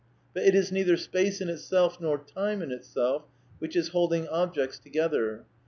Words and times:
But 0.33 0.41
it 0.41 0.55
is 0.55 0.71
neither 0.71 0.97
space 0.97 1.41
in 1.41 1.47
itself 1.47 1.99
nor 2.01 2.17
time 2.17 2.63
in 2.63 2.71
itself 2.71 3.25
which 3.59 3.75
is 3.75 3.89
holding 3.89 4.27
objects 4.29 4.79
together. 4.79 5.45